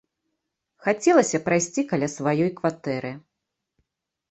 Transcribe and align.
Хацелася 0.85 1.41
прайсці 1.51 1.85
каля 1.93 2.07
сваёй 2.15 2.51
кватэры. 2.59 3.15